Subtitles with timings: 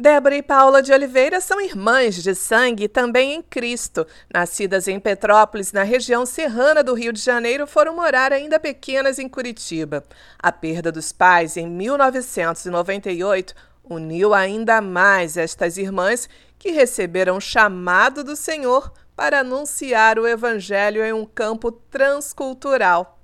[0.00, 4.06] Débora e Paula de Oliveira são irmãs de sangue também em Cristo.
[4.32, 9.28] Nascidas em Petrópolis, na região serrana do Rio de Janeiro, foram morar ainda pequenas em
[9.28, 10.02] Curitiba.
[10.38, 18.24] A perda dos pais em 1998 uniu ainda mais estas irmãs que receberam o chamado
[18.24, 23.19] do Senhor para anunciar o Evangelho em um campo transcultural.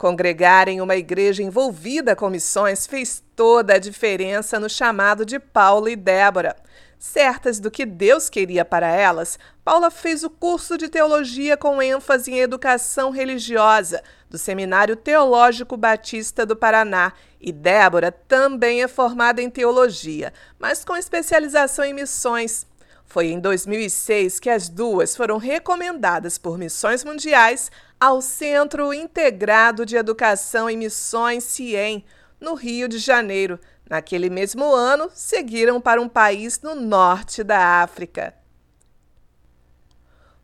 [0.00, 5.90] Congregar em uma igreja envolvida com missões fez toda a diferença no chamado de Paula
[5.90, 6.56] e Débora.
[6.98, 12.30] Certas do que Deus queria para elas, Paula fez o curso de teologia com ênfase
[12.30, 19.50] em educação religiosa do Seminário Teológico Batista do Paraná e Débora também é formada em
[19.50, 22.66] teologia, mas com especialização em missões.
[23.10, 27.68] Foi em 2006 que as duas foram recomendadas por Missões Mundiais
[27.98, 32.04] ao Centro Integrado de Educação em Missões CIEM,
[32.40, 33.58] no Rio de Janeiro.
[33.90, 38.32] Naquele mesmo ano, seguiram para um país no norte da África.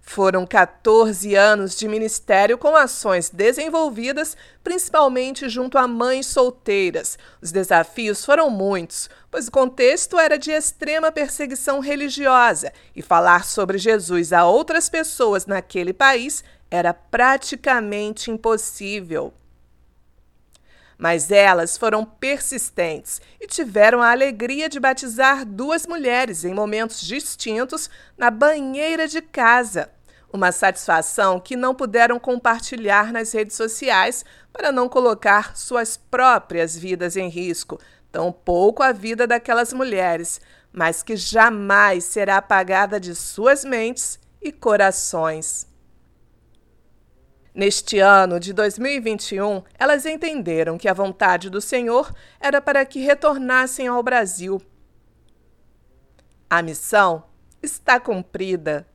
[0.09, 7.19] Foram 14 anos de ministério com ações desenvolvidas principalmente junto a mães solteiras.
[7.43, 13.79] Os desafios foram muitos, pois o contexto era de extrema perseguição religiosa e falar sobre
[13.79, 19.35] Jesus a outras pessoas naquele país era praticamente impossível.
[20.97, 27.91] Mas elas foram persistentes e tiveram a alegria de batizar duas mulheres em momentos distintos
[28.17, 29.96] na banheira de casa.
[30.33, 37.17] Uma satisfação que não puderam compartilhar nas redes sociais para não colocar suas próprias vidas
[37.17, 40.41] em risco, tampouco a vida daquelas mulheres,
[40.73, 45.67] mas que jamais será apagada de suas mentes e corações.
[47.55, 53.89] Neste ano de 2021, elas entenderam que a vontade do Senhor era para que retornassem
[53.89, 54.61] ao Brasil.
[56.51, 57.25] A missão
[57.63, 58.87] está cumprida.